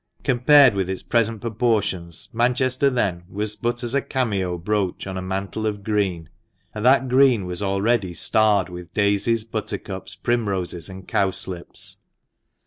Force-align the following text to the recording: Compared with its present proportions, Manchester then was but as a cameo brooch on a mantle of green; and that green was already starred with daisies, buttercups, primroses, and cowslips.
Compared 0.23 0.73
with 0.73 0.89
its 0.89 1.03
present 1.03 1.41
proportions, 1.41 2.27
Manchester 2.33 2.89
then 2.89 3.23
was 3.29 3.55
but 3.55 3.83
as 3.83 3.93
a 3.93 4.01
cameo 4.01 4.57
brooch 4.57 5.05
on 5.05 5.15
a 5.15 5.21
mantle 5.21 5.67
of 5.67 5.83
green; 5.83 6.27
and 6.73 6.83
that 6.83 7.07
green 7.07 7.45
was 7.45 7.61
already 7.61 8.15
starred 8.15 8.67
with 8.67 8.95
daisies, 8.95 9.43
buttercups, 9.43 10.15
primroses, 10.15 10.89
and 10.89 11.07
cowslips. 11.07 11.97